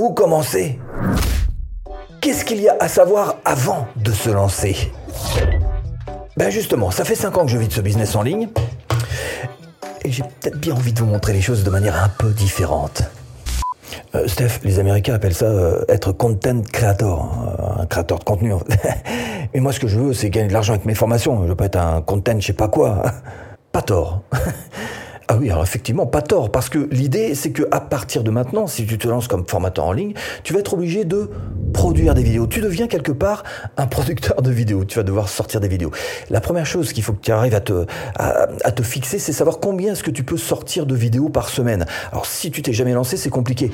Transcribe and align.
Où 0.00 0.14
commencer? 0.14 0.78
Qu'est-ce 2.22 2.46
qu'il 2.46 2.62
y 2.62 2.70
a 2.70 2.76
à 2.80 2.88
savoir 2.88 3.36
avant 3.44 3.86
de 3.96 4.12
se 4.12 4.30
lancer? 4.30 4.90
Ben 6.38 6.48
justement, 6.48 6.90
ça 6.90 7.04
fait 7.04 7.14
5 7.14 7.36
ans 7.36 7.44
que 7.44 7.50
je 7.50 7.58
vis 7.58 7.68
de 7.68 7.72
ce 7.74 7.82
business 7.82 8.16
en 8.16 8.22
ligne 8.22 8.48
et 10.02 10.10
j'ai 10.10 10.22
peut-être 10.22 10.58
bien 10.58 10.74
envie 10.74 10.94
de 10.94 11.00
vous 11.00 11.04
montrer 11.04 11.34
les 11.34 11.42
choses 11.42 11.64
de 11.64 11.68
manière 11.68 12.02
un 12.02 12.08
peu 12.08 12.30
différente. 12.30 13.02
Euh, 14.14 14.26
Steph, 14.26 14.60
les 14.64 14.78
Américains 14.78 15.12
appellent 15.12 15.34
ça 15.34 15.44
euh, 15.44 15.84
être 15.90 16.12
content 16.12 16.62
creator, 16.62 17.22
hein, 17.22 17.80
un 17.82 17.84
créateur 17.86 18.20
de 18.20 18.24
contenu. 18.24 18.54
Mais 19.52 19.60
moi, 19.60 19.74
ce 19.74 19.80
que 19.80 19.86
je 19.86 19.98
veux, 19.98 20.14
c'est 20.14 20.30
gagner 20.30 20.48
de 20.48 20.54
l'argent 20.54 20.72
avec 20.72 20.86
mes 20.86 20.94
formations. 20.94 21.42
Je 21.42 21.48
veux 21.48 21.56
pas 21.56 21.66
être 21.66 21.76
un 21.76 22.00
content, 22.00 22.40
je 22.40 22.46
sais 22.46 22.52
pas 22.54 22.68
quoi. 22.68 23.02
Pas 23.72 23.82
tort. 23.82 24.22
Ah 25.32 25.36
oui, 25.36 25.48
alors 25.48 25.62
effectivement, 25.62 26.06
pas 26.06 26.22
tort, 26.22 26.50
parce 26.50 26.68
que 26.68 26.88
l'idée, 26.90 27.36
c'est 27.36 27.52
que 27.52 27.62
à 27.70 27.78
partir 27.78 28.24
de 28.24 28.32
maintenant, 28.32 28.66
si 28.66 28.84
tu 28.84 28.98
te 28.98 29.06
lances 29.06 29.28
comme 29.28 29.46
formateur 29.46 29.84
en 29.84 29.92
ligne, 29.92 30.12
tu 30.42 30.52
vas 30.52 30.58
être 30.58 30.74
obligé 30.74 31.04
de 31.04 31.30
produire 31.72 32.14
des 32.14 32.24
vidéos. 32.24 32.48
Tu 32.48 32.60
deviens 32.60 32.88
quelque 32.88 33.12
part 33.12 33.44
un 33.76 33.86
producteur 33.86 34.42
de 34.42 34.50
vidéos. 34.50 34.84
Tu 34.84 34.96
vas 34.96 35.04
devoir 35.04 35.28
sortir 35.28 35.60
des 35.60 35.68
vidéos. 35.68 35.92
La 36.30 36.40
première 36.40 36.66
chose 36.66 36.92
qu'il 36.92 37.04
faut 37.04 37.12
que 37.12 37.20
tu 37.20 37.30
arrives 37.30 37.54
à 37.54 37.60
te, 37.60 37.86
à, 38.16 38.72
te 38.72 38.82
fixer, 38.82 39.20
c'est 39.20 39.32
savoir 39.32 39.60
combien 39.60 39.92
est-ce 39.92 40.02
que 40.02 40.10
tu 40.10 40.24
peux 40.24 40.36
sortir 40.36 40.84
de 40.84 40.96
vidéos 40.96 41.28
par 41.28 41.48
semaine. 41.48 41.86
Alors, 42.10 42.26
si 42.26 42.50
tu 42.50 42.60
t'es 42.60 42.72
jamais 42.72 42.92
lancé, 42.92 43.16
c'est 43.16 43.30
compliqué. 43.30 43.70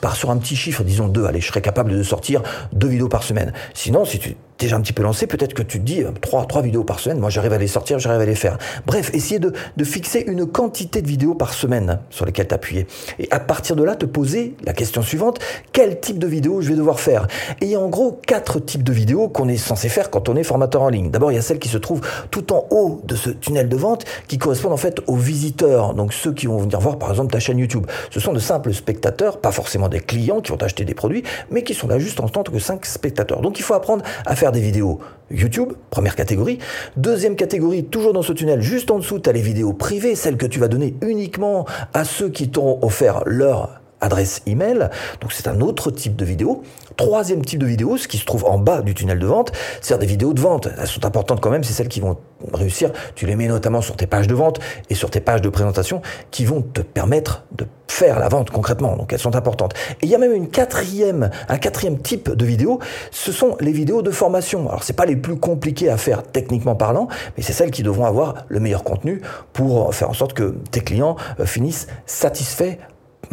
Pars 0.00 0.16
sur 0.16 0.30
un 0.30 0.38
petit 0.38 0.56
chiffre, 0.56 0.82
disons 0.82 1.08
deux. 1.08 1.26
Allez, 1.26 1.42
je 1.42 1.48
serais 1.48 1.60
capable 1.60 1.92
de 1.92 2.02
sortir 2.02 2.42
deux 2.72 2.88
vidéos 2.88 3.10
par 3.10 3.22
semaine. 3.22 3.52
Sinon, 3.74 4.06
si 4.06 4.18
tu 4.18 4.34
déjà 4.66 4.76
un 4.76 4.80
petit 4.80 4.92
peu 4.92 5.02
lancé, 5.02 5.26
peut-être 5.26 5.54
que 5.54 5.62
tu 5.62 5.78
te 5.78 5.84
dis 5.84 6.02
euh, 6.02 6.10
trois, 6.20 6.46
trois 6.46 6.62
vidéos 6.62 6.84
par 6.84 7.00
semaine, 7.00 7.18
moi 7.18 7.30
j'arrive 7.30 7.52
à 7.52 7.58
les 7.58 7.66
sortir, 7.66 7.98
j'arrive 7.98 8.20
à 8.20 8.26
les 8.26 8.34
faire. 8.34 8.58
Bref, 8.86 9.10
essayer 9.14 9.38
de, 9.38 9.52
de 9.76 9.84
fixer 9.84 10.24
une 10.26 10.46
quantité 10.46 11.02
de 11.02 11.08
vidéos 11.08 11.34
par 11.34 11.52
semaine 11.52 12.00
sur 12.10 12.24
lesquelles 12.24 12.48
t'appuyer. 12.48 12.86
Et 13.18 13.28
à 13.30 13.40
partir 13.40 13.76
de 13.76 13.82
là, 13.82 13.96
te 13.96 14.06
poser 14.06 14.54
la 14.64 14.72
question 14.72 15.02
suivante, 15.02 15.40
quel 15.72 16.00
type 16.00 16.18
de 16.18 16.26
vidéo 16.26 16.60
je 16.60 16.68
vais 16.70 16.76
devoir 16.76 17.00
faire? 17.00 17.26
Et 17.60 17.66
il 17.66 17.68
y 17.70 17.74
a 17.74 17.80
en 17.80 17.88
gros 17.88 18.20
quatre 18.26 18.60
types 18.60 18.82
de 18.82 18.92
vidéos 18.92 19.28
qu'on 19.28 19.48
est 19.48 19.56
censé 19.56 19.88
faire 19.88 20.10
quand 20.10 20.28
on 20.28 20.36
est 20.36 20.44
formateur 20.44 20.82
en 20.82 20.88
ligne. 20.88 21.10
D'abord, 21.10 21.32
il 21.32 21.34
y 21.34 21.38
a 21.38 21.42
celles 21.42 21.58
qui 21.58 21.68
se 21.68 21.78
trouvent 21.78 22.02
tout 22.30 22.52
en 22.52 22.66
haut 22.70 23.00
de 23.04 23.16
ce 23.16 23.30
tunnel 23.30 23.68
de 23.68 23.76
vente 23.76 24.04
qui 24.28 24.38
correspondent 24.38 24.72
en 24.72 24.76
fait 24.76 25.00
aux 25.06 25.16
visiteurs, 25.16 25.94
donc 25.94 26.12
ceux 26.12 26.32
qui 26.32 26.46
vont 26.46 26.58
venir 26.58 26.78
voir 26.78 26.98
par 26.98 27.10
exemple 27.10 27.32
ta 27.32 27.40
chaîne 27.40 27.58
YouTube. 27.58 27.86
Ce 28.10 28.20
sont 28.20 28.32
de 28.32 28.38
simples 28.38 28.72
spectateurs, 28.72 29.40
pas 29.40 29.52
forcément 29.52 29.88
des 29.88 30.00
clients 30.00 30.40
qui 30.40 30.52
vont 30.52 30.62
acheter 30.62 30.84
des 30.84 30.94
produits, 30.94 31.24
mais 31.50 31.62
qui 31.64 31.74
sont 31.74 31.88
là 31.88 31.98
juste 31.98 32.20
en 32.20 32.28
tant 32.28 32.42
que 32.42 32.58
cinq 32.58 32.86
spectateurs. 32.86 33.40
Donc 33.40 33.58
il 33.58 33.62
faut 33.62 33.74
apprendre 33.74 34.04
à 34.26 34.36
faire 34.36 34.51
des 34.52 34.60
vidéos 34.60 35.00
YouTube, 35.30 35.72
première 35.90 36.14
catégorie. 36.14 36.58
Deuxième 36.96 37.36
catégorie, 37.36 37.84
toujours 37.84 38.12
dans 38.12 38.22
ce 38.22 38.32
tunnel, 38.32 38.60
juste 38.60 38.90
en 38.90 38.98
dessous, 38.98 39.18
tu 39.18 39.28
as 39.28 39.32
les 39.32 39.40
vidéos 39.40 39.72
privées, 39.72 40.14
celles 40.14 40.36
que 40.36 40.46
tu 40.46 40.60
vas 40.60 40.68
donner 40.68 40.94
uniquement 41.02 41.66
à 41.94 42.04
ceux 42.04 42.28
qui 42.28 42.50
t'ont 42.50 42.78
offert 42.82 43.22
leur 43.26 43.81
adresse 44.02 44.42
email. 44.46 44.90
Donc 45.20 45.32
c'est 45.32 45.48
un 45.48 45.60
autre 45.62 45.90
type 45.90 46.16
de 46.16 46.24
vidéo. 46.24 46.62
Troisième 46.96 47.42
type 47.42 47.60
de 47.60 47.66
vidéo, 47.66 47.96
ce 47.96 48.06
qui 48.06 48.18
se 48.18 48.26
trouve 48.26 48.44
en 48.44 48.58
bas 48.58 48.82
du 48.82 48.94
tunnel 48.94 49.18
de 49.18 49.26
vente, 49.26 49.52
c'est 49.80 49.96
des 49.98 50.06
vidéos 50.06 50.34
de 50.34 50.40
vente. 50.40 50.68
Elles 50.78 50.86
sont 50.86 51.06
importantes 51.06 51.40
quand 51.40 51.50
même, 51.50 51.64
c'est 51.64 51.72
celles 51.72 51.88
qui 51.88 52.00
vont 52.00 52.18
réussir. 52.52 52.92
Tu 53.14 53.26
les 53.26 53.36
mets 53.36 53.46
notamment 53.46 53.80
sur 53.80 53.96
tes 53.96 54.06
pages 54.06 54.26
de 54.26 54.34
vente 54.34 54.60
et 54.90 54.94
sur 54.94 55.10
tes 55.10 55.20
pages 55.20 55.40
de 55.40 55.48
présentation 55.48 56.02
qui 56.30 56.44
vont 56.44 56.62
te 56.62 56.82
permettre 56.82 57.44
de 57.52 57.66
faire 57.92 58.18
la 58.18 58.28
vente 58.28 58.50
concrètement. 58.50 58.96
Donc 58.96 59.12
elles 59.12 59.18
sont 59.18 59.36
importantes. 59.36 59.74
Et 60.00 60.06
il 60.06 60.08
y 60.08 60.14
a 60.14 60.18
même 60.18 60.32
une 60.32 60.48
quatrième, 60.48 61.30
un 61.48 61.58
quatrième 61.58 61.98
type 61.98 62.30
de 62.30 62.44
vidéo. 62.44 62.78
Ce 63.10 63.32
sont 63.32 63.56
les 63.60 63.72
vidéos 63.72 64.02
de 64.02 64.10
formation. 64.10 64.68
Alors 64.68 64.82
c'est 64.82 64.94
pas 64.94 65.06
les 65.06 65.16
plus 65.16 65.36
compliquées 65.36 65.90
à 65.90 65.96
faire 65.96 66.22
techniquement 66.22 66.74
parlant, 66.74 67.08
mais 67.36 67.42
c'est 67.42 67.52
celles 67.52 67.70
qui 67.70 67.82
devront 67.82 68.06
avoir 68.06 68.46
le 68.48 68.60
meilleur 68.60 68.82
contenu 68.82 69.20
pour 69.52 69.94
faire 69.94 70.10
en 70.10 70.14
sorte 70.14 70.32
que 70.32 70.56
tes 70.70 70.80
clients 70.80 71.16
euh, 71.38 71.46
finissent 71.46 71.86
satisfaits 72.06 72.78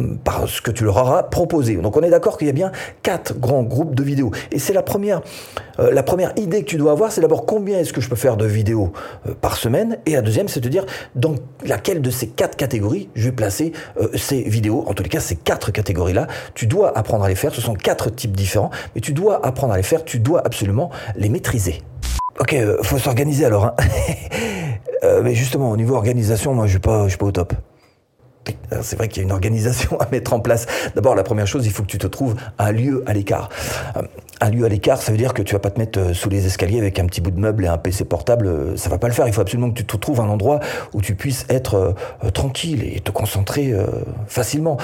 par 0.00 0.48
ce 0.48 0.60
que 0.60 0.70
tu 0.70 0.84
leur 0.84 0.96
auras 0.96 1.22
proposé. 1.22 1.76
Donc 1.76 1.96
on 1.96 2.02
est 2.02 2.10
d'accord 2.10 2.38
qu'il 2.38 2.46
y 2.46 2.50
a 2.50 2.54
bien 2.54 2.72
quatre 3.02 3.38
grands 3.38 3.62
groupes 3.62 3.94
de 3.94 4.02
vidéos. 4.02 4.30
Et 4.52 4.58
c'est 4.58 4.72
la 4.72 4.82
première, 4.82 5.20
euh, 5.78 5.90
la 5.92 6.02
première 6.02 6.32
idée 6.36 6.62
que 6.62 6.68
tu 6.68 6.76
dois 6.76 6.92
avoir, 6.92 7.12
c'est 7.12 7.20
d'abord 7.20 7.46
combien 7.46 7.78
est-ce 7.78 7.92
que 7.92 8.00
je 8.00 8.08
peux 8.08 8.16
faire 8.16 8.36
de 8.36 8.46
vidéos 8.46 8.92
euh, 9.28 9.34
par 9.40 9.56
semaine. 9.56 9.98
Et 10.06 10.12
la 10.12 10.22
deuxième, 10.22 10.48
c'est 10.48 10.60
de 10.60 10.68
dire 10.68 10.86
dans 11.14 11.34
laquelle 11.64 12.02
de 12.02 12.10
ces 12.10 12.28
quatre 12.28 12.56
catégories 12.56 13.08
je 13.14 13.24
vais 13.26 13.32
placer 13.32 13.72
euh, 14.00 14.08
ces 14.16 14.42
vidéos. 14.42 14.84
En 14.86 14.94
tous 14.94 15.02
les 15.02 15.08
cas, 15.08 15.20
ces 15.20 15.36
quatre 15.36 15.70
catégories-là, 15.70 16.26
tu 16.54 16.66
dois 16.66 16.96
apprendre 16.96 17.24
à 17.24 17.28
les 17.28 17.34
faire. 17.34 17.54
Ce 17.54 17.60
sont 17.60 17.74
quatre 17.74 18.10
types 18.10 18.36
différents, 18.36 18.70
mais 18.94 19.00
tu 19.00 19.12
dois 19.12 19.44
apprendre 19.44 19.72
à 19.72 19.76
les 19.76 19.82
faire. 19.82 20.04
Tu 20.04 20.18
dois 20.18 20.42
absolument 20.44 20.90
les 21.16 21.28
maîtriser. 21.28 21.82
Ok, 22.38 22.56
faut 22.82 22.98
s'organiser 22.98 23.44
alors. 23.44 23.66
Hein. 23.66 23.74
mais 25.22 25.34
justement, 25.34 25.70
au 25.70 25.76
niveau 25.76 25.94
organisation, 25.94 26.54
moi, 26.54 26.66
je 26.66 26.72
suis 26.72 26.78
pas, 26.78 27.04
je 27.04 27.10
suis 27.10 27.18
pas 27.18 27.26
au 27.26 27.32
top. 27.32 27.54
C'est 28.82 28.96
vrai 28.96 29.08
qu'il 29.08 29.22
y 29.22 29.24
a 29.24 29.26
une 29.26 29.32
organisation 29.32 29.98
à 30.00 30.08
mettre 30.10 30.32
en 30.32 30.40
place. 30.40 30.66
D'abord, 30.94 31.14
la 31.14 31.22
première 31.22 31.46
chose, 31.46 31.66
il 31.66 31.72
faut 31.72 31.82
que 31.82 31.88
tu 31.88 31.98
te 31.98 32.06
trouves 32.06 32.34
un 32.58 32.72
lieu 32.72 33.02
à 33.06 33.12
l'écart. 33.12 33.48
Euh, 33.96 34.02
un 34.40 34.50
lieu 34.50 34.64
à 34.64 34.68
l'écart, 34.68 35.02
ça 35.02 35.12
veut 35.12 35.18
dire 35.18 35.34
que 35.34 35.42
tu 35.42 35.54
vas 35.54 35.58
pas 35.58 35.70
te 35.70 35.78
mettre 35.78 35.98
euh, 35.98 36.14
sous 36.14 36.28
les 36.28 36.46
escaliers 36.46 36.78
avec 36.78 36.98
un 36.98 37.06
petit 37.06 37.20
bout 37.20 37.30
de 37.30 37.38
meuble 37.38 37.64
et 37.64 37.68
un 37.68 37.78
PC 37.78 38.04
portable. 38.04 38.46
Euh, 38.46 38.76
ça 38.76 38.88
va 38.88 38.98
pas 38.98 39.08
le 39.08 39.12
faire. 39.12 39.26
Il 39.26 39.32
faut 39.32 39.40
absolument 39.40 39.70
que 39.70 39.76
tu 39.76 39.84
te 39.84 39.96
trouves 39.96 40.20
un 40.20 40.28
endroit 40.28 40.60
où 40.94 41.02
tu 41.02 41.14
puisses 41.14 41.44
être 41.48 41.94
tranquille 42.32 42.82
et 42.84 43.00
te 43.00 43.10
concentrer 43.10 43.74
facilement 44.26 44.78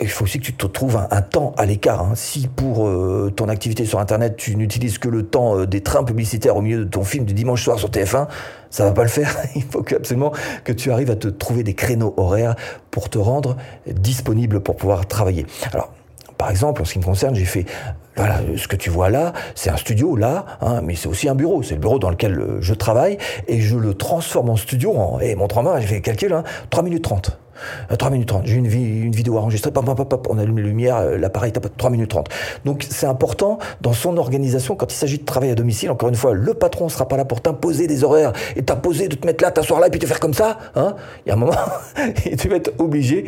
il 0.00 0.08
faut 0.08 0.24
aussi 0.24 0.38
que 0.38 0.44
tu 0.44 0.54
te 0.54 0.66
trouves 0.66 0.98
un, 1.10 1.22
temps 1.22 1.54
à 1.56 1.66
l'écart. 1.66 2.02
Hein. 2.02 2.12
Si 2.14 2.48
pour 2.48 2.86
euh, 2.86 3.32
ton 3.34 3.48
activité 3.48 3.84
sur 3.84 3.98
Internet, 3.98 4.36
tu 4.36 4.56
n'utilises 4.56 4.98
que 4.98 5.08
le 5.08 5.24
temps 5.24 5.58
euh, 5.58 5.66
des 5.66 5.82
trains 5.82 6.04
publicitaires 6.04 6.56
au 6.56 6.62
milieu 6.62 6.84
de 6.84 6.90
ton 6.90 7.04
film 7.04 7.24
du 7.24 7.34
dimanche 7.34 7.62
soir 7.62 7.78
sur 7.78 7.90
TF1, 7.90 8.28
ça 8.70 8.84
va 8.84 8.92
pas 8.92 9.02
le 9.02 9.08
faire. 9.08 9.34
Il 9.56 9.62
faut 9.62 9.84
absolument 9.94 10.32
que 10.64 10.72
tu 10.72 10.90
arrives 10.90 11.10
à 11.10 11.16
te 11.16 11.28
trouver 11.28 11.62
des 11.62 11.74
créneaux 11.74 12.14
horaires 12.16 12.54
pour 12.90 13.08
te 13.08 13.18
rendre 13.18 13.56
disponible 13.86 14.60
pour 14.60 14.76
pouvoir 14.76 15.06
travailler. 15.06 15.46
Alors, 15.72 15.92
par 16.36 16.50
exemple, 16.50 16.82
en 16.82 16.84
ce 16.84 16.92
qui 16.92 16.98
me 17.00 17.04
concerne, 17.04 17.34
j'ai 17.34 17.44
fait 17.44 17.66
voilà, 18.16 18.40
ce 18.56 18.66
que 18.66 18.74
tu 18.76 18.90
vois 18.90 19.10
là, 19.10 19.32
c'est 19.54 19.70
un 19.70 19.76
studio 19.76 20.16
là, 20.16 20.44
hein, 20.60 20.80
mais 20.82 20.96
c'est 20.96 21.08
aussi 21.08 21.28
un 21.28 21.36
bureau. 21.36 21.62
C'est 21.62 21.74
le 21.74 21.80
bureau 21.80 22.00
dans 22.00 22.10
lequel 22.10 22.38
euh, 22.38 22.58
je 22.60 22.74
travaille 22.74 23.16
et 23.46 23.60
je 23.60 23.76
le 23.76 23.94
transforme 23.94 24.50
en 24.50 24.56
studio. 24.56 25.20
Et 25.20 25.36
mon 25.36 25.46
travail, 25.46 25.82
j'ai 25.82 25.88
fait 25.88 26.00
calcul, 26.00 26.32
hein, 26.32 26.42
3 26.70 26.82
minutes 26.82 27.04
30. 27.04 27.38
3 27.96 28.08
euh, 28.08 28.12
minutes 28.12 28.28
30. 28.28 28.46
J'ai 28.46 28.56
une, 28.56 28.66
une 28.66 29.14
vidéo 29.14 29.40
pop, 29.72 30.08
pop, 30.08 30.26
on 30.30 30.38
allume 30.38 30.58
les 30.58 30.64
lumières, 30.64 30.96
euh, 30.96 31.18
l'appareil 31.18 31.52
tape 31.52 31.76
3 31.76 31.90
minutes 31.90 32.10
30. 32.10 32.28
Donc 32.64 32.86
c'est 32.88 33.06
important 33.06 33.58
dans 33.80 33.92
son 33.92 34.16
organisation 34.16 34.76
quand 34.76 34.92
il 34.92 34.96
s'agit 34.96 35.18
de 35.18 35.24
travail 35.24 35.50
à 35.50 35.54
domicile. 35.54 35.90
Encore 35.90 36.08
une 36.08 36.14
fois, 36.14 36.34
le 36.34 36.54
patron 36.54 36.86
ne 36.86 36.90
sera 36.90 37.08
pas 37.08 37.16
là 37.16 37.24
pour 37.24 37.40
t'imposer 37.40 37.86
des 37.86 38.04
horaires 38.04 38.32
et 38.56 38.62
t'imposer 38.62 39.08
de 39.08 39.16
te 39.16 39.26
mettre 39.26 39.42
là, 39.42 39.50
t'asseoir 39.50 39.80
là 39.80 39.88
et 39.88 39.90
puis 39.90 40.00
te 40.00 40.06
faire 40.06 40.20
comme 40.20 40.34
ça. 40.34 40.58
Hein 40.74 40.94
Il 41.24 41.28
y 41.28 41.32
a 41.32 41.34
un 41.34 41.38
moment, 41.38 41.52
tu 42.38 42.48
vas 42.48 42.56
être 42.56 42.72
obligé 42.78 43.26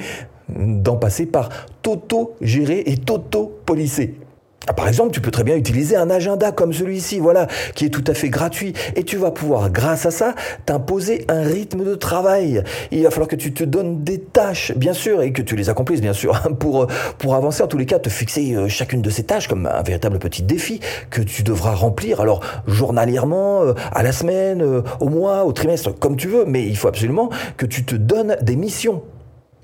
d'en 0.48 0.96
passer 0.96 1.26
par 1.26 1.48
toto-gérer 1.82 2.82
et 2.86 2.96
toto-polisser. 2.96 4.16
Ah, 4.66 4.74
par 4.74 4.88
exemple, 4.88 5.10
tu 5.12 5.22
peux 5.22 5.30
très 5.30 5.42
bien 5.42 5.56
utiliser 5.56 5.96
un 5.96 6.10
agenda 6.10 6.52
comme 6.52 6.74
celui-ci, 6.74 7.18
voilà, 7.18 7.46
qui 7.74 7.86
est 7.86 7.88
tout 7.88 8.04
à 8.06 8.12
fait 8.12 8.28
gratuit. 8.28 8.74
Et 8.94 9.04
tu 9.04 9.16
vas 9.16 9.30
pouvoir, 9.30 9.70
grâce 9.70 10.04
à 10.04 10.10
ça, 10.10 10.34
t'imposer 10.66 11.24
un 11.28 11.42
rythme 11.42 11.82
de 11.82 11.94
travail. 11.94 12.62
Il 12.90 13.02
va 13.02 13.10
falloir 13.10 13.26
que 13.26 13.36
tu 13.36 13.54
te 13.54 13.64
donnes 13.64 14.04
des 14.04 14.20
tâches, 14.20 14.72
bien 14.76 14.92
sûr, 14.92 15.22
et 15.22 15.32
que 15.32 15.40
tu 15.40 15.56
les 15.56 15.70
accomplisses, 15.70 16.02
bien 16.02 16.12
sûr, 16.12 16.42
pour, 16.60 16.86
pour 17.16 17.34
avancer. 17.34 17.62
En 17.62 17.68
tous 17.68 17.78
les 17.78 17.86
cas, 17.86 17.98
te 17.98 18.10
fixer 18.10 18.54
euh, 18.54 18.68
chacune 18.68 19.00
de 19.00 19.08
ces 19.08 19.24
tâches 19.24 19.48
comme 19.48 19.64
un 19.64 19.82
véritable 19.82 20.18
petit 20.18 20.42
défi 20.42 20.80
que 21.08 21.22
tu 21.22 21.42
devras 21.42 21.74
remplir. 21.74 22.20
Alors, 22.20 22.40
journalièrement, 22.66 23.62
euh, 23.62 23.72
à 23.92 24.02
la 24.02 24.12
semaine, 24.12 24.60
euh, 24.60 24.82
au 25.00 25.08
mois, 25.08 25.46
au 25.46 25.52
trimestre, 25.52 25.98
comme 25.98 26.16
tu 26.16 26.28
veux. 26.28 26.44
Mais 26.44 26.66
il 26.66 26.76
faut 26.76 26.88
absolument 26.88 27.30
que 27.56 27.64
tu 27.64 27.84
te 27.84 27.94
donnes 27.94 28.36
des 28.42 28.56
missions 28.56 29.02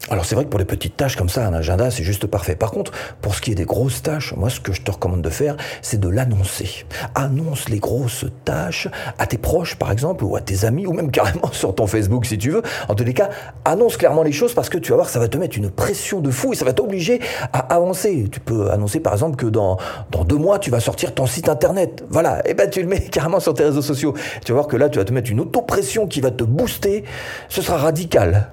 alors 0.08 0.24
c'est 0.24 0.36
vrai 0.36 0.44
que 0.44 0.50
pour 0.50 0.60
les 0.60 0.64
petites 0.64 0.96
tâches 0.96 1.16
comme 1.16 1.28
ça, 1.28 1.44
un 1.46 1.52
agenda, 1.52 1.90
c'est 1.90 2.04
juste 2.04 2.28
parfait. 2.28 2.54
Par 2.54 2.70
contre, 2.70 2.92
pour 3.20 3.34
ce 3.34 3.40
qui 3.40 3.50
est 3.50 3.56
des 3.56 3.64
grosses 3.64 4.02
tâches, 4.02 4.34
moi 4.36 4.50
ce 4.50 4.60
que 4.60 4.72
je 4.72 4.82
te 4.82 4.90
recommande 4.92 5.22
de 5.22 5.30
faire, 5.30 5.56
c'est 5.82 5.98
de 5.98 6.08
l'annoncer. 6.08 6.86
Annonce 7.16 7.68
les 7.68 7.80
grosses 7.80 8.24
tâches 8.44 8.88
à 9.18 9.26
tes 9.26 9.38
proches 9.38 9.74
par 9.74 9.90
exemple, 9.90 10.22
ou 10.24 10.36
à 10.36 10.40
tes 10.40 10.64
amis, 10.64 10.86
ou 10.86 10.92
même 10.92 11.10
carrément 11.10 11.50
sur 11.52 11.74
ton 11.74 11.88
Facebook 11.88 12.24
si 12.24 12.38
tu 12.38 12.50
veux. 12.50 12.62
En 12.88 12.94
tous 12.94 13.02
les 13.02 13.14
cas, 13.14 13.30
annonce 13.64 13.96
clairement 13.96 14.22
les 14.22 14.30
choses 14.30 14.54
parce 14.54 14.68
que 14.68 14.78
tu 14.78 14.90
vas 14.90 14.96
voir, 14.96 15.08
ça 15.08 15.18
va 15.18 15.26
te 15.26 15.38
mettre 15.38 15.58
une 15.58 15.70
pression 15.70 16.20
de 16.20 16.30
fou 16.30 16.52
et 16.52 16.56
ça 16.56 16.64
va 16.64 16.72
t'obliger 16.72 17.20
à 17.52 17.74
avancer. 17.74 18.28
Tu 18.30 18.38
peux 18.38 18.70
annoncer 18.70 19.00
par 19.00 19.12
exemple 19.12 19.34
que 19.34 19.46
dans, 19.46 19.76
dans 20.12 20.22
deux 20.22 20.38
mois, 20.38 20.60
tu 20.60 20.70
vas 20.70 20.78
sortir 20.78 21.14
ton 21.14 21.26
site 21.26 21.48
internet. 21.48 22.04
Voilà, 22.10 22.48
et 22.48 22.54
ben 22.54 22.70
tu 22.70 22.80
le 22.80 22.86
mets 22.86 23.00
carrément 23.10 23.40
sur 23.40 23.54
tes 23.54 23.64
réseaux 23.64 23.82
sociaux. 23.82 24.14
Tu 24.44 24.52
vas 24.52 24.58
voir 24.58 24.68
que 24.68 24.76
là, 24.76 24.88
tu 24.88 24.98
vas 24.98 25.04
te 25.04 25.12
mettre 25.12 25.32
une 25.32 25.40
auto-pression 25.40 26.06
qui 26.06 26.20
va 26.20 26.30
te 26.30 26.44
booster. 26.44 27.02
Ce 27.48 27.60
sera 27.60 27.78
radical. 27.78 28.50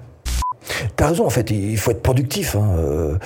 T'as 0.95 1.07
raison, 1.07 1.25
en 1.25 1.29
fait, 1.29 1.51
il 1.51 1.77
faut 1.77 1.91
être 1.91 2.01
productif. 2.01 2.55
Hein. 2.55 2.75
Euh. 2.77 3.17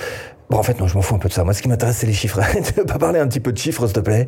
Bon, 0.50 0.58
en 0.58 0.62
fait, 0.62 0.80
non, 0.80 0.86
je 0.86 0.94
m'en 0.94 1.02
fous 1.02 1.14
un 1.14 1.18
peu 1.18 1.28
de 1.28 1.34
ça. 1.34 1.44
Moi, 1.44 1.52
ce 1.52 1.62
qui 1.62 1.68
m'intéresse, 1.68 1.98
c'est 1.98 2.06
les 2.06 2.12
chiffres. 2.12 2.40
tu 2.64 2.72
peux 2.72 2.86
pas 2.86 2.98
parler 2.98 3.20
un 3.20 3.28
petit 3.28 3.40
peu 3.40 3.52
de 3.52 3.58
chiffres, 3.58 3.86
s'il 3.86 3.94
te 3.94 4.00
plaît 4.00 4.26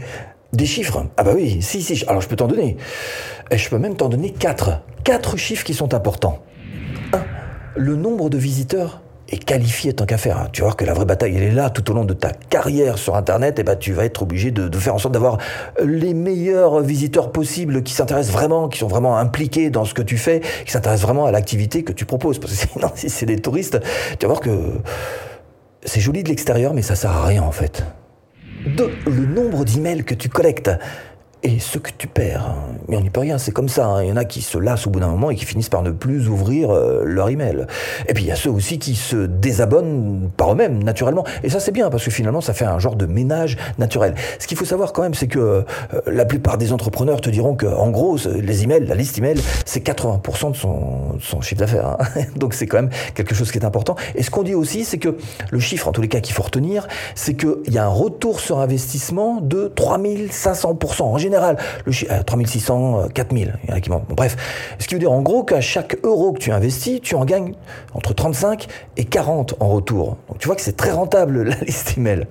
Des 0.53 0.67
chiffres? 0.67 1.07
Ah 1.17 1.23
bah 1.23 1.33
oui, 1.35 1.63
si, 1.63 1.83
si. 1.83 2.05
Alors, 2.07 2.21
je 2.21 2.29
peux 2.29 2.37
t'en 2.37 2.49
donner. 2.49 2.77
Et 3.51 3.59
je 3.59 3.69
peux 3.71 3.79
même 3.79 3.97
t'en 3.97 4.09
donner 4.09 4.33
quatre. 4.33 4.83
Quatre 5.05 5.37
chiffres 5.37 5.65
qui 5.65 5.75
sont 5.75 5.95
importants. 5.95 6.43
Un, 7.13 7.23
le 7.77 7.97
nombre 7.97 8.29
de 8.29 8.39
visiteurs 8.39 9.01
et 9.31 9.39
qualifié 9.39 9.93
tant 9.93 10.07
qu'à 10.07 10.19
faire. 10.19 10.39
Hein. 10.39 10.49
Tu 10.53 10.61
vas 10.61 10.69
voir 10.69 10.77
que 10.77 10.85
la 10.85 10.93
vraie 10.93 11.05
bataille, 11.05 11.37
elle 11.37 11.43
est 11.43 11.53
là 11.53 11.71
tout 11.71 11.89
au 11.91 11.95
long 11.95 12.05
de 12.05 12.15
ta 12.15 12.33
carrière 12.33 12.99
sur 12.99 13.15
Internet. 13.15 13.59
Et 13.59 13.63
ben, 13.63 13.77
tu 13.77 13.93
vas 13.93 14.05
être 14.05 14.23
obligé 14.23 14.51
de, 14.51 14.79
faire 14.79 14.95
en 14.95 14.99
sorte 14.99 15.15
d'avoir 15.15 15.39
les 15.83 16.15
meilleurs 16.15 16.81
visiteurs 16.81 17.31
possibles 17.31 17.83
qui 17.83 17.93
s'intéressent 17.93 18.33
vraiment, 18.33 18.69
qui 18.69 18.79
sont 18.79 18.89
vraiment 18.89 19.17
impliqués 19.17 19.71
dans 19.71 19.85
ce 19.85 19.95
que 19.95 20.03
tu 20.03 20.19
fais, 20.19 20.41
qui 20.65 20.73
s'intéressent 20.73 21.07
vraiment 21.07 21.27
à 21.27 21.31
l'activité 21.31 21.85
que 21.85 21.93
tu 21.93 22.05
proposes. 22.05 22.39
Parce 22.39 22.55
que 22.55 22.69
sinon, 22.73 22.91
si 22.95 23.09
c'est 23.09 23.27
des 23.27 23.39
touristes, 23.39 23.79
tu 24.19 24.27
vas 24.27 24.33
voir 24.33 24.41
que 24.41 24.51
c'est 25.85 26.01
joli 26.01 26.23
de 26.23 26.29
l'extérieur, 26.29 26.75
mais 26.75 26.83
ça 26.83 26.97
sert 26.97 27.13
à 27.13 27.25
rien 27.25 27.43
en 27.43 27.53
fait. 27.53 27.85
De 28.67 28.91
le 29.07 29.25
nombre 29.25 29.65
d'emails 29.65 30.05
que 30.05 30.15
tu 30.15 30.29
collectes 30.29 30.71
et 31.43 31.59
ce 31.59 31.79
que 31.79 31.91
tu 31.97 32.07
perds. 32.07 32.47
Hein. 32.47 32.77
Mais 32.89 32.97
on 32.97 33.01
n'y 33.01 33.11
peut 33.11 33.21
rien, 33.21 33.39
c'est 33.39 33.53
comme 33.53 33.69
ça. 33.69 33.87
Hein. 33.87 34.03
Il 34.03 34.09
y 34.09 34.13
en 34.13 34.17
a 34.17 34.25
qui 34.25 34.43
se 34.43 34.59
lassent 34.59 34.87
au 34.87 34.91
bout 34.91 35.01
d'un 35.01 35.09
moment 35.09 35.31
et 35.31 35.37
qui 35.37 35.45
finissent 35.45 35.69
par 35.69 35.83
ne 35.83 35.91
plus 35.91 36.29
ouvrir 36.29 36.71
euh, 36.71 37.03
leur 37.05 37.29
email. 37.29 37.67
Et 38.09 38.15
puis 38.15 38.25
il 38.25 38.27
y 38.27 38.33
a 38.33 38.37
ceux 38.37 38.51
aussi 38.51 38.79
qui 38.79 38.95
se 38.95 39.17
désabonnent 39.17 40.31
par 40.37 40.53
eux-mêmes, 40.53 40.83
naturellement. 40.83 41.25
Et 41.43 41.49
ça 41.49 41.61
c'est 41.61 41.73
bien, 41.73 41.89
parce 41.91 42.05
que 42.05 42.11
finalement 42.11 42.41
ça 42.41 42.53
fait 42.53 42.65
un 42.65 42.79
genre 42.79 42.97
de 42.97 43.07
ménage 43.07 43.57
naturel. 43.79 44.15
Ce 44.39 44.47
qu'il 44.47 44.57
faut 44.57 44.65
savoir 44.65 44.93
quand 44.93 45.03
même, 45.03 45.15
c'est 45.15 45.29
que 45.29 45.39
euh, 45.39 45.63
la 46.07 46.25
plupart 46.25 46.59
des 46.59 46.73
entrepreneurs 46.73 47.21
te 47.21 47.31
diront 47.31 47.55
que, 47.55 47.67
en 47.67 47.91
gros, 47.91 48.19
les 48.27 48.65
emails, 48.65 48.87
la 48.87 48.95
liste 48.95 49.19
email, 49.19 49.41
c'est 49.65 49.85
80% 49.85 50.53
de 50.53 50.57
son, 50.57 51.41
chiffre 51.41 51.61
d'affaires. 51.61 51.97
Hein. 51.99 52.23
Donc 52.37 52.55
c'est 52.55 52.67
quand 52.67 52.79
même 52.79 52.91
quelque 53.15 53.35
chose 53.35 53.51
qui 53.51 53.59
est 53.59 53.65
important. 53.65 53.97
Et 54.15 54.23
ce 54.23 54.31
qu'on 54.31 54.43
dit 54.43 54.55
aussi, 54.55 54.85
c'est 54.85 54.99
que 54.99 55.17
le 55.51 55.61
chiffre, 55.61 55.89
en 55.89 55.93
tous 55.93 56.03
les 56.03 56.09
cas, 56.09 56.21
qu'il 56.21 56.35
faut 56.35 56.43
retenir, 56.43 56.87
c'est 57.15 57.35
qu'il 57.35 57.73
y 57.73 57.79
a 57.79 57.85
un 57.85 57.89
retour 57.89 58.41
sur 58.41 58.59
investissement 58.59 59.41
de 59.41 59.73
3500%. 59.75 61.03
En 61.03 61.19
général, 61.19 61.30
le 61.85 61.93
chiffre, 61.93 62.23
3600, 62.25 63.09
4000, 63.15 63.59
il 63.65 63.71
y 63.71 63.73
en 63.73 63.77
a 63.77 63.81
qui 63.81 63.91
bref, 63.91 64.37
ce 64.79 64.87
qui 64.87 64.95
veut 64.95 65.01
dire 65.01 65.13
en 65.13 65.23
gros 65.23 65.45
qu'à 65.45 65.61
chaque 65.61 65.97
euro 66.05 66.33
que 66.33 66.39
tu 66.39 66.53
investis, 66.53 67.01
tu 67.01 67.15
en 67.15 67.25
gagnes 67.25 67.55
entre 67.95 68.15
35 68.15 68.67
et 68.97 69.05
40 69.05 69.55
en 69.61 69.69
retour. 69.69 70.17
Donc 70.29 70.39
tu 70.39 70.47
vois 70.47 70.57
que 70.57 70.63
c'est 70.63 70.77
très 70.77 70.93
rentable 70.93 71.43
la 71.49 71.57
liste 71.57 71.97
email. 71.97 72.27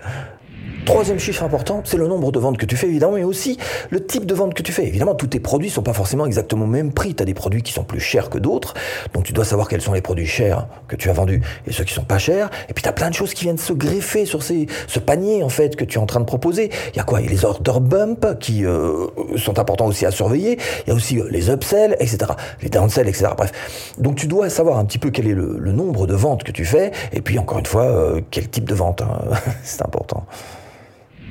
Troisième 0.90 1.20
chiffre 1.20 1.44
important, 1.44 1.84
c'est 1.86 1.98
le 1.98 2.08
nombre 2.08 2.32
de 2.32 2.40
ventes 2.40 2.58
que 2.58 2.66
tu 2.66 2.76
fais, 2.76 2.88
évidemment, 2.88 3.14
mais 3.14 3.24
aussi 3.24 3.60
le 3.92 4.04
type 4.04 4.26
de 4.26 4.34
vente 4.34 4.56
que 4.56 4.64
tu 4.64 4.72
fais. 4.72 4.88
Évidemment, 4.88 5.14
tous 5.14 5.28
tes 5.28 5.40
produits 5.40 5.70
sont 5.70 5.84
pas 5.84 5.94
forcément 5.94 6.26
exactement 6.26 6.66
au 6.66 6.68
même 6.68 6.92
prix. 6.92 7.14
Tu 7.14 7.22
as 7.22 7.28
des 7.28 7.36
produits 7.36 7.62
qui 7.62 7.72
sont 7.72 7.84
plus 7.84 8.00
chers 8.00 8.32
que 8.32 8.40
d'autres, 8.40 8.74
donc 9.14 9.24
tu 9.24 9.32
dois 9.32 9.46
savoir 9.46 9.68
quels 9.68 9.82
sont 9.82 9.94
les 9.94 10.02
produits 10.02 10.26
chers 10.26 10.68
que 10.88 10.96
tu 10.96 11.12
as 11.12 11.14
vendus 11.14 11.44
et 11.68 11.74
ceux 11.74 11.84
qui 11.84 11.94
sont 11.94 12.04
pas 12.04 12.18
chers. 12.18 12.50
Et 12.70 12.74
puis 12.74 12.82
tu 12.82 12.90
as 12.90 12.94
plein 12.94 13.10
de 13.10 13.14
choses 13.14 13.36
qui 13.36 13.44
viennent 13.44 13.60
se 13.60 13.72
greffer 13.72 14.26
sur 14.26 14.42
ces, 14.42 14.66
ce 14.88 14.98
panier, 14.98 15.44
en 15.44 15.50
fait, 15.50 15.76
que 15.76 15.86
tu 15.86 16.00
es 16.00 16.02
en 16.02 16.08
train 16.08 16.22
de 16.22 16.26
proposer. 16.26 16.72
Il 16.94 16.98
y 16.98 17.00
a 17.00 17.04
quoi? 17.04 17.22
Il 17.22 17.26
y 17.26 17.28
a 17.28 17.32
les 17.32 17.46
order 17.46 17.80
bump 17.80 18.40
qui 18.40 18.66
euh, 18.66 19.06
sont 19.38 19.60
importants 19.60 19.86
aussi 19.86 20.08
à 20.08 20.12
surveiller. 20.12 20.58
Il 20.88 20.90
y 20.90 20.92
a 20.92 20.96
aussi 20.96 21.20
euh, 21.20 21.28
les 21.30 21.52
upsells, 21.52 21.96
etc. 22.00 22.18
Les 22.64 22.70
downsells, 22.70 23.08
etc. 23.08 23.28
Bref. 23.38 23.52
Donc 24.00 24.16
tu 24.16 24.26
dois 24.26 24.50
savoir 24.50 24.80
un 24.80 24.86
petit 24.86 24.98
peu 24.98 25.12
quel 25.12 25.28
est 25.28 25.36
le, 25.36 25.72
nombre 25.72 26.08
de 26.08 26.16
ventes 26.16 26.44
que 26.44 26.52
tu 26.52 26.66
fais, 26.66 26.92
et 27.14 27.22
puis 27.22 27.38
encore 27.38 27.60
une 27.60 27.68
fois, 27.68 27.84
euh, 27.84 28.22
quel 28.32 28.50
type 28.50 28.68
de 28.68 28.74
vente. 28.74 29.04
Hein. 29.04 29.20
c'est 29.64 29.84
important. 29.84 30.26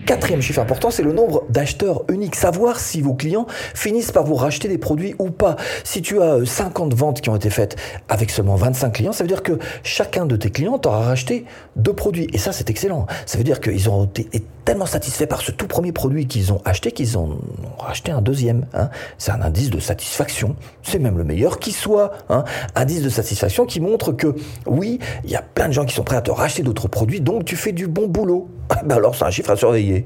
Quatrième 0.07 0.41
chiffre 0.41 0.61
important, 0.61 0.91
c'est 0.91 1.03
le 1.03 1.13
nombre 1.13 1.45
d'acheteurs 1.51 2.05
uniques. 2.11 2.35
Savoir 2.35 2.81
si 2.81 3.03
vos 3.03 3.15
clients 3.15 3.47
finissent 3.75 4.13
par 4.13 4.25
vous 4.25 4.35
racheter 4.35 4.69
des 4.69 4.79
produits 4.79 5.15
ou 5.19 5.31
pas. 5.31 5.57
Si 5.85 6.03
tu 6.03 6.21
as 6.21 6.45
50 6.45 6.93
euh, 6.93 6.97
ventes 6.97 7.21
qui 7.21 7.31
ont 7.31 7.37
été 7.37 7.51
faites 7.51 7.77
avec 8.09 8.31
seulement 8.31 8.57
25 8.57 8.91
clients, 8.91 9.13
ça 9.13 9.25
veut 9.25 9.29
dire 9.29 9.43
que 9.43 9.59
chacun 9.83 10.27
de 10.27 10.37
tes 10.37 10.51
clients 10.51 10.79
t'aura 10.79 11.01
racheté 11.01 11.45
deux 11.77 11.93
produits. 11.93 12.29
Et 12.33 12.39
ça, 12.39 12.53
c'est 12.53 12.71
excellent. 12.71 13.07
Ça 13.27 13.39
veut 13.39 13.45
dire 13.45 13.61
qu'ils 13.61 13.91
ont 13.91 14.05
été 14.05 14.29
tellement 14.69 14.85
satisfaits 14.85 15.25
par 15.25 15.41
ce 15.41 15.51
tout 15.51 15.67
premier 15.67 15.93
produit 15.93 16.27
qu'ils 16.27 16.53
ont 16.53 16.61
acheté 16.67 16.93
qu'ils 16.93 17.17
ont 17.17 17.39
racheté 17.79 18.13
un 18.13 18.21
deuxième. 18.21 18.67
Hein. 18.75 18.91
C'est 19.17 19.33
un 19.33 19.41
indice 19.41 19.71
de 19.71 19.81
satisfaction. 19.81 20.57
C'est 20.83 20.99
même 20.99 21.17
le 21.17 21.25
meilleur 21.25 21.59
qui 21.59 21.73
soit. 21.73 22.11
Hein. 22.29 22.45
Indice 22.75 23.01
de 23.01 23.09
satisfaction 23.09 23.65
qui 23.65 23.81
montre 23.81 24.13
que 24.13 24.35
oui, 24.67 24.99
il 25.25 25.31
y 25.31 25.37
a 25.37 25.41
plein 25.41 25.69
de 25.69 25.73
gens 25.73 25.87
qui 25.87 25.95
sont 25.95 26.05
prêts 26.05 26.19
à 26.19 26.21
te 26.21 26.31
racheter 26.31 26.63
d'autres 26.63 26.87
produits, 26.87 27.23
donc 27.23 27.47
tu 27.47 27.57
fais 27.57 27.73
du 27.73 27.87
bon 27.87 28.09
boulot. 28.09 28.51
ben 28.85 28.97
alors, 28.97 29.15
c'est 29.15 29.25
un 29.25 29.31
chiffre 29.31 29.49
à 29.49 29.57
surveiller. 29.57 30.05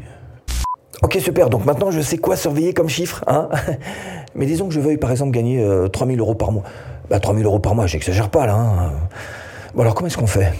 Ok, 1.02 1.18
super. 1.20 1.50
Donc 1.50 1.64
maintenant, 1.64 1.90
je 1.90 2.00
sais 2.00 2.18
quoi 2.18 2.36
surveiller 2.36 2.72
comme 2.72 2.88
chiffre. 2.88 3.24
Hein 3.26 3.48
Mais 4.36 4.46
disons 4.46 4.68
que 4.68 4.74
je 4.74 4.80
veuille, 4.80 4.96
par 4.96 5.10
exemple, 5.10 5.32
gagner 5.32 5.66
3000 5.92 6.20
euh, 6.20 6.22
euros 6.22 6.36
par 6.36 6.52
mois. 6.52 6.62
Bah, 7.10 7.18
3000 7.18 7.44
euros 7.46 7.58
par 7.58 7.74
mois, 7.74 7.88
j'exagère 7.88 8.30
pas, 8.30 8.46
là. 8.46 8.54
Hein. 8.54 8.92
Bon, 9.74 9.82
alors, 9.82 9.96
comment 9.96 10.06
est-ce 10.06 10.18
qu'on 10.18 10.28
fait? 10.28 10.52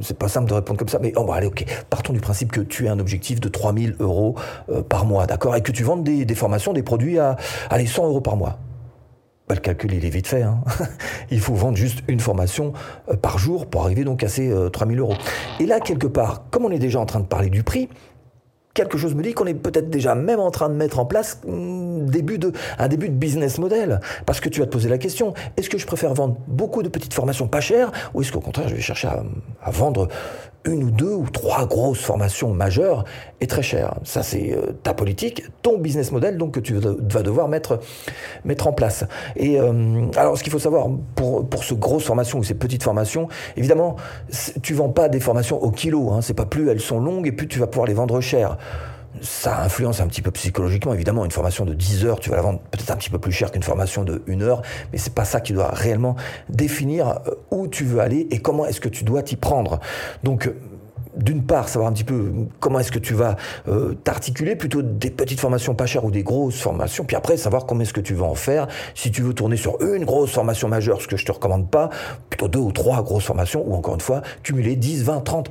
C'est 0.00 0.16
pas 0.16 0.28
simple 0.28 0.48
de 0.48 0.54
répondre 0.54 0.78
comme 0.78 0.88
ça, 0.88 0.98
mais 0.98 1.12
oh, 1.16 1.24
bon, 1.24 1.32
allez, 1.32 1.46
ok. 1.46 1.64
Partons 1.90 2.14
du 2.14 2.20
principe 2.20 2.50
que 2.50 2.60
tu 2.60 2.88
as 2.88 2.92
un 2.92 2.98
objectif 2.98 3.38
de 3.38 3.48
3000 3.48 3.96
euros 4.00 4.34
euh, 4.70 4.82
par 4.82 5.04
mois, 5.04 5.26
d'accord? 5.26 5.54
Et 5.56 5.62
que 5.62 5.72
tu 5.72 5.82
vendes 5.82 6.04
des, 6.04 6.24
des, 6.24 6.34
formations, 6.34 6.72
des 6.72 6.82
produits 6.82 7.18
à, 7.18 7.36
allez, 7.68 7.86
100 7.86 8.06
euros 8.06 8.22
par 8.22 8.36
mois. 8.36 8.58
Bah, 9.46 9.54
le 9.54 9.60
calcul, 9.60 9.92
il 9.92 10.04
est 10.06 10.10
vite 10.10 10.26
fait. 10.26 10.42
Hein. 10.42 10.60
il 11.30 11.40
faut 11.40 11.54
vendre 11.54 11.76
juste 11.76 12.02
une 12.08 12.20
formation 12.20 12.72
euh, 13.10 13.16
par 13.16 13.38
jour 13.38 13.66
pour 13.66 13.82
arriver 13.82 14.04
donc 14.04 14.22
à 14.22 14.28
ces 14.28 14.50
3000 14.72 14.98
euh, 14.98 15.02
euros. 15.02 15.14
Et 15.60 15.66
là, 15.66 15.80
quelque 15.80 16.06
part, 16.06 16.48
comme 16.50 16.64
on 16.64 16.70
est 16.70 16.78
déjà 16.78 16.98
en 16.98 17.06
train 17.06 17.20
de 17.20 17.26
parler 17.26 17.50
du 17.50 17.62
prix, 17.62 17.90
quelque 18.78 18.96
chose 18.96 19.16
me 19.16 19.22
dit 19.24 19.32
qu'on 19.32 19.46
est 19.46 19.54
peut-être 19.54 19.90
déjà 19.90 20.14
même 20.14 20.38
en 20.38 20.52
train 20.52 20.68
de 20.68 20.74
mettre 20.74 21.00
en 21.00 21.04
place 21.04 21.40
un 21.48 22.04
début 22.04 22.38
de, 22.38 22.52
un 22.78 22.86
début 22.86 23.08
de 23.08 23.14
business 23.14 23.58
model. 23.58 24.00
Parce 24.24 24.38
que 24.38 24.48
tu 24.48 24.60
vas 24.60 24.66
te 24.66 24.70
poser 24.70 24.88
la 24.88 24.98
question, 24.98 25.34
est-ce 25.56 25.68
que 25.68 25.78
je 25.78 25.86
préfère 25.86 26.14
vendre 26.14 26.36
beaucoup 26.46 26.84
de 26.84 26.88
petites 26.88 27.12
formations 27.12 27.48
pas 27.48 27.60
chères 27.60 27.90
ou 28.14 28.22
est-ce 28.22 28.30
qu'au 28.30 28.40
contraire 28.40 28.68
je 28.68 28.76
vais 28.76 28.80
chercher 28.80 29.08
à 29.08 29.70
vendre 29.72 30.06
une 30.64 30.84
ou 30.84 30.90
deux 30.90 31.12
ou 31.12 31.26
trois 31.30 31.66
grosses 31.66 32.00
formations 32.00 32.52
majeures 32.52 33.04
et 33.40 33.46
très 33.46 33.62
chères? 33.62 33.94
Ça, 34.04 34.22
c'est 34.22 34.52
euh, 34.52 34.72
ta 34.82 34.94
politique, 34.94 35.42
ton 35.62 35.78
business 35.78 36.12
model, 36.12 36.36
donc 36.36 36.52
que 36.54 36.60
tu 36.60 36.74
vas 36.74 37.22
devoir 37.22 37.48
mettre, 37.48 37.80
mettre 38.44 38.66
en 38.66 38.72
place. 38.72 39.04
Et 39.36 39.58
euh, 39.60 40.06
alors, 40.16 40.36
ce 40.36 40.42
qu'il 40.42 40.52
faut 40.52 40.58
savoir 40.58 40.88
pour, 41.14 41.48
pour 41.48 41.64
ce 41.64 41.74
grosse 41.74 42.04
formation 42.04 42.38
ou 42.38 42.44
ces 42.44 42.54
petites 42.54 42.82
formations, 42.82 43.28
évidemment, 43.56 43.96
tu 44.62 44.74
vends 44.74 44.90
pas 44.90 45.08
des 45.08 45.20
formations 45.20 45.62
au 45.62 45.70
kilo. 45.70 46.10
Hein, 46.10 46.20
c'est 46.22 46.34
pas 46.34 46.46
plus 46.46 46.68
elles 46.70 46.80
sont 46.80 47.00
longues 47.00 47.26
et 47.26 47.32
plus 47.32 47.48
tu 47.48 47.58
vas 47.58 47.66
pouvoir 47.66 47.86
les 47.86 47.94
vendre 47.94 48.20
cher 48.20 48.58
ça 49.20 49.62
influence 49.62 50.00
un 50.00 50.06
petit 50.06 50.22
peu 50.22 50.30
psychologiquement. 50.30 50.94
Évidemment, 50.94 51.24
une 51.24 51.30
formation 51.30 51.64
de 51.64 51.74
10 51.74 52.04
heures, 52.04 52.20
tu 52.20 52.30
vas 52.30 52.36
la 52.36 52.42
vendre 52.42 52.60
peut-être 52.70 52.90
un 52.90 52.96
petit 52.96 53.10
peu 53.10 53.18
plus 53.18 53.32
cher 53.32 53.50
qu'une 53.50 53.62
formation 53.62 54.04
de 54.04 54.22
1 54.28 54.40
heure, 54.42 54.62
mais 54.92 54.98
c'est 54.98 55.14
pas 55.14 55.24
ça 55.24 55.40
qui 55.40 55.52
doit 55.52 55.70
réellement 55.72 56.16
définir 56.48 57.20
euh, 57.26 57.34
où 57.50 57.68
tu 57.68 57.84
veux 57.84 58.00
aller 58.00 58.28
et 58.30 58.38
comment 58.38 58.66
est-ce 58.66 58.80
que 58.80 58.88
tu 58.88 59.04
dois 59.04 59.22
t'y 59.22 59.36
prendre. 59.36 59.80
Donc, 60.22 60.46
euh, 60.46 60.56
d'une 61.16 61.42
part, 61.42 61.68
savoir 61.68 61.90
un 61.90 61.92
petit 61.92 62.04
peu 62.04 62.32
comment 62.60 62.78
est-ce 62.78 62.92
que 62.92 62.98
tu 62.98 63.14
vas 63.14 63.36
euh, 63.66 63.94
t'articuler, 64.04 64.54
plutôt 64.54 64.82
des 64.82 65.10
petites 65.10 65.40
formations 65.40 65.74
pas 65.74 65.86
chères 65.86 66.04
ou 66.04 66.10
des 66.12 66.22
grosses 66.22 66.60
formations, 66.60 67.04
puis 67.04 67.16
après 67.16 67.36
savoir 67.36 67.66
comment 67.66 67.80
est-ce 67.80 67.92
que 67.92 68.00
tu 68.00 68.14
vas 68.14 68.26
en 68.26 68.36
faire. 68.36 68.68
Si 68.94 69.10
tu 69.10 69.22
veux 69.22 69.34
tourner 69.34 69.56
sur 69.56 69.82
une 69.82 70.04
grosse 70.04 70.30
formation 70.30 70.68
majeure, 70.68 71.02
ce 71.02 71.08
que 71.08 71.16
je 71.16 71.24
te 71.24 71.32
recommande 71.32 71.68
pas, 71.70 71.90
plutôt 72.30 72.46
deux 72.46 72.60
ou 72.60 72.70
trois 72.70 73.02
grosses 73.02 73.24
formations, 73.24 73.64
ou 73.66 73.74
encore 73.74 73.94
une 73.94 74.00
fois, 74.00 74.22
cumuler 74.44 74.76
10, 74.76 75.04
20, 75.04 75.20
30 75.20 75.48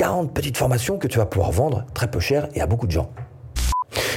40 0.00 0.32
petites 0.32 0.56
formations 0.56 0.96
que 0.96 1.06
tu 1.06 1.18
vas 1.18 1.26
pouvoir 1.26 1.52
vendre 1.52 1.84
très 1.92 2.10
peu 2.10 2.20
cher 2.20 2.48
et 2.54 2.62
à 2.62 2.66
beaucoup 2.66 2.86
de 2.86 2.90
gens. 2.90 3.10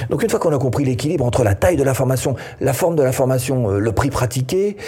Donc 0.08 0.22
une 0.22 0.30
fois 0.30 0.40
qu'on 0.40 0.54
a 0.54 0.58
compris 0.58 0.82
l'équilibre 0.82 1.26
entre 1.26 1.44
la 1.44 1.54
taille 1.54 1.76
de 1.76 1.82
la 1.82 1.92
formation, 1.92 2.36
la 2.62 2.72
forme 2.72 2.96
de 2.96 3.02
la 3.02 3.12
formation, 3.12 3.70
euh, 3.70 3.78
le 3.80 3.92
prix 3.92 4.08
pratiqué, 4.08 4.78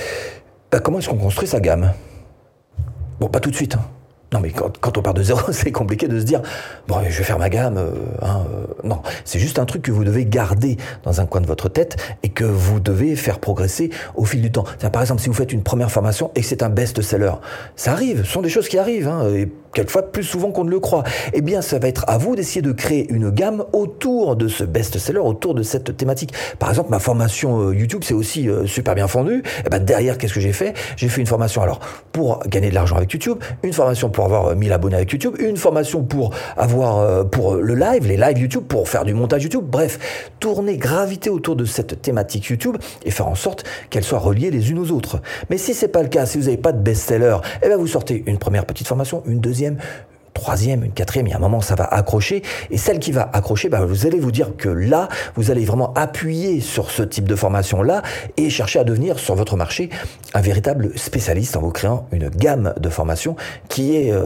bah, 0.73 0.79
comment 0.81 0.99
est-ce 0.99 1.11
qu'on 1.11 1.19
construit 1.19 1.47
sa 1.47 1.61
gamme? 1.61 1.93
Bon, 3.21 3.29
pas 3.29 3.41
tout 3.41 3.51
de 3.51 3.55
suite. 3.55 3.75
Hein. 3.75 3.85
Non, 4.33 4.41
mais 4.41 4.51
quand, 4.51 4.97
on 4.97 5.03
part 5.03 5.13
de 5.13 5.23
zéro, 5.23 5.41
c'est 5.53 5.71
compliqué 5.71 6.09
de 6.09 6.19
se 6.19 6.25
dire, 6.25 6.41
bon, 6.89 6.97
je 7.07 7.19
vais 7.19 7.25
faire 7.25 7.39
ma 7.39 7.51
gamme. 7.51 7.77
Euh, 7.77 7.91
hein, 8.23 8.47
euh, 8.51 8.65
non, 8.83 9.03
c'est 9.27 9.39
juste 9.39 9.59
un 9.59 9.67
truc 9.67 9.83
que 9.83 9.93
vous 9.93 10.03
devez 10.03 10.25
garder 10.25 10.79
dans 11.03 11.21
un 11.21 11.27
coin 11.27 11.43
de 11.43 11.47
votre 11.47 11.69
tête 11.69 11.97
et 12.23 12.31
que 12.31 12.45
vous 12.45 12.81
devez 12.81 13.17
faire 13.17 13.39
progresser 13.39 13.91
au 14.15 14.25
fil 14.25 14.41
du 14.41 14.51
temps. 14.51 14.65
Par 14.93 15.03
exemple, 15.03 15.21
si 15.21 15.29
vous 15.29 15.35
faites 15.35 15.53
une 15.53 15.63
première 15.63 15.91
formation 15.91 16.33
et 16.35 16.41
que 16.41 16.47
c'est 16.47 16.63
un 16.63 16.71
best-seller, 16.71 17.33
ça 17.77 17.93
arrive, 17.93 18.25
ce 18.25 18.33
sont 18.33 18.43
des 18.43 18.49
choses 18.49 18.69
qui 18.69 18.79
arrivent, 18.79 19.09
hein, 19.09 19.29
quelquefois 19.77 20.11
plus 20.11 20.25
souvent 20.25 20.51
qu'on 20.51 20.65
ne 20.65 20.71
le 20.71 20.81
croit. 20.81 21.05
Eh 21.35 21.43
bien, 21.43 21.61
ça 21.61 21.79
va 21.79 21.89
être 21.89 22.05
à 22.09 22.17
vous 22.17 22.35
d'essayer 22.35 22.63
de 22.63 22.73
créer 22.73 23.07
une 23.13 23.31
gamme 23.31 23.65
autour 23.73 24.35
de 24.35 24.49
ce 24.49 24.65
best-seller, 24.65 25.21
autour 25.21 25.55
de 25.55 25.63
cette 25.63 25.97
thématique. 25.97 26.33
Par 26.59 26.71
exemple, 26.71 26.91
ma 26.91 26.99
formation 26.99 27.61
euh, 27.61 27.75
YouTube, 27.75 28.03
c'est 28.03 28.15
aussi 28.15 28.49
super 28.65 28.95
bien 28.95 29.07
fondue. 29.07 29.39
Et 29.39 29.63
eh 29.67 29.69
ben 29.69 29.85
derrière, 29.85 30.17
qu'est-ce 30.17 30.35
que 30.35 30.41
j'ai 30.41 30.53
fait? 30.53 30.73
J'ai 30.97 31.09
fait 31.09 31.21
une 31.21 31.27
formation 31.27 31.63
alors 31.63 31.81
pour 32.13 32.41
gagner 32.49 32.71
de 32.71 32.75
l'argent 32.75 32.97
avec 32.97 33.13
YouTube, 33.13 33.39
une 33.63 33.73
formation 33.73 34.09
pour 34.09 34.25
avoir 34.25 34.57
1000 34.57 34.73
abonnés 34.73 34.97
avec 34.97 35.13
YouTube, 35.13 35.37
une 35.39 35.57
formation 35.57 36.03
pour 36.03 36.31
avoir 36.57 36.99
euh, 36.99 37.25
pour 37.25 37.57
le 37.57 37.75
live, 37.75 38.07
les 38.07 38.17
lives 38.17 38.39
YouTube, 38.39 38.65
pour 38.67 38.89
faire 38.89 39.05
du 39.05 39.13
montage 39.13 39.43
YouTube. 39.43 39.65
Bref, 39.65 40.31
tourner, 40.41 40.79
graviter 40.79 41.29
autour 41.29 41.57
de 41.57 41.65
cette 41.65 42.01
thématique 42.01 42.47
YouTube 42.47 42.77
et 43.05 43.11
faire 43.11 43.29
en 43.29 43.35
sorte 43.35 43.65
qu'elles 43.91 44.05
soient 44.05 44.19
reliées 44.19 44.51
les 44.51 44.71
unes 44.71 44.79
aux 44.79 44.91
autres. 44.91 45.21
Mais 45.51 45.59
si 45.59 45.75
c'est 45.75 45.89
pas 45.89 46.03
le 46.03 46.09
cas, 46.09 46.25
si 46.25 46.39
vous 46.39 46.45
n'avez 46.45 46.57
pas 46.57 46.73
de 46.73 46.81
best-seller, 46.81 47.37
eh 47.63 47.69
bien 47.69 47.77
vous 47.77 47.87
sortez 47.87 48.23
une 48.27 48.39
première 48.39 48.65
petite 48.65 48.87
formation, 48.87 49.23
une 49.27 49.41
deuxième, 49.41 49.66
troisième, 50.37 50.85
une 50.85 50.93
quatrième, 50.93 51.27
il 51.27 51.31
y 51.31 51.33
a 51.33 51.37
un 51.37 51.41
moment, 51.41 51.61
ça 51.61 51.75
va 51.75 51.85
accrocher. 51.85 52.43
Et 52.71 52.77
celle 52.77 52.99
qui 52.99 53.11
va 53.11 53.29
accrocher, 53.33 53.69
bah, 53.69 53.85
vous 53.85 54.07
allez 54.07 54.21
vous 54.21 54.31
dire 54.31 54.57
que 54.57 54.69
là, 54.69 55.09
vous 55.35 55.51
allez 55.51 55.65
vraiment 55.65 55.93
appuyer 55.95 56.61
sur 56.61 56.91
ce 56.91 57.03
type 57.03 57.27
de 57.27 57.35
formation-là 57.35 58.03
et 58.37 58.51
chercher 58.51 58.79
à 58.79 58.85
devenir 58.85 59.19
sur 59.19 59.35
votre 59.35 59.57
marché 59.57 59.89
un 60.35 60.41
véritable 60.41 60.97
spécialiste 60.97 61.57
en 61.57 61.61
vous 61.61 61.71
créant 61.71 62.07
une 62.13 62.29
gamme 62.29 62.75
de 62.79 62.89
formations 62.91 63.35
qui 63.69 63.97
est 63.97 64.13
euh, 64.13 64.25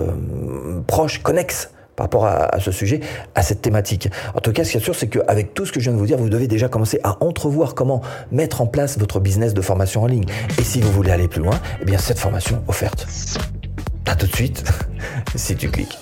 proche, 0.87 1.23
connexe 1.23 1.71
par 1.97 2.07
rapport 2.07 2.27
à, 2.27 2.59
ce 2.61 2.73
sujet, 2.73 3.01
à 3.35 3.43
cette 3.43 3.61
thématique. 3.61 4.09
En 4.35 4.41
tout 4.41 4.53
cas, 4.53 4.65
ce 4.65 4.71
qui 4.71 4.79
est 4.79 4.81
sûr, 4.81 4.95
c'est 4.95 5.09
qu'avec 5.09 5.53
tout 5.53 5.67
ce 5.67 5.73
que 5.73 5.81
je 5.81 5.85
viens 5.85 5.93
de 5.93 5.99
vous 5.99 6.07
dire, 6.07 6.17
vous 6.17 6.31
devez 6.31 6.49
déjà 6.49 6.69
commencer 6.69 6.99
à 7.05 7.23
entrevoir 7.23 7.75
comment 7.75 8.01
mettre 8.33 8.63
en 8.63 8.67
place 8.67 8.99
votre 8.99 9.21
business 9.21 9.53
de 9.53 9.61
formation 9.61 10.03
en 10.03 10.07
ligne. 10.07 10.25
Et 10.59 10.63
si 10.63 10.81
vous 10.81 10.91
voulez 10.93 11.11
aller 11.11 11.29
plus 11.29 11.43
loin, 11.43 11.61
eh 11.83 11.85
bien, 11.85 11.99
cette 11.99 12.19
formation 12.19 12.63
offerte. 12.69 13.07
À 14.07 14.17
tout 14.17 14.27
de 14.27 14.35
suite, 14.35 14.65
si 15.37 15.57
tu 15.57 15.69
cliques. 15.69 15.99